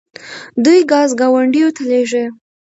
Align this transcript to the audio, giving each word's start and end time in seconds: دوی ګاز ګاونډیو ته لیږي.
دوی 0.63 0.79
ګاز 0.91 1.09
ګاونډیو 1.19 1.69
ته 1.75 1.81
لیږي. 1.89 2.25